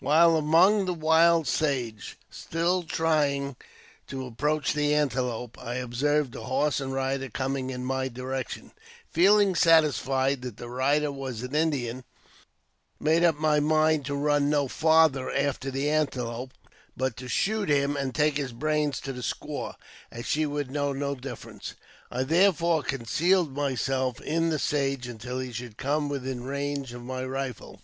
[0.00, 3.54] While among the wild sage, still trying
[4.08, 8.72] to approach the antelope, I observed a horse and rider coming in my direction»
[9.12, 12.06] Feeling satisfied that the rider was an Indian, I at once
[12.98, 16.50] made up my mind to run no farther after the antelope,
[16.96, 19.76] but to shoo t him, and take his brains to the squaw,
[20.10, 21.74] as she would know no difference.
[22.10, 27.24] I therefore concealed myself in the sage until he should come within range of my
[27.24, 27.80] rifle.